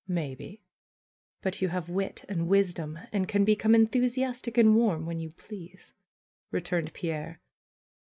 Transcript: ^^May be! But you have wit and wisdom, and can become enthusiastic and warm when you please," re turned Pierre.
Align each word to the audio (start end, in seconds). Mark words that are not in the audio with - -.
^^May 0.09 0.35
be! 0.35 0.59
But 1.43 1.61
you 1.61 1.67
have 1.67 1.87
wit 1.87 2.25
and 2.27 2.47
wisdom, 2.47 2.97
and 3.11 3.27
can 3.27 3.45
become 3.45 3.75
enthusiastic 3.75 4.57
and 4.57 4.75
warm 4.75 5.05
when 5.05 5.19
you 5.19 5.29
please," 5.29 5.93
re 6.49 6.59
turned 6.61 6.91
Pierre. 6.93 7.39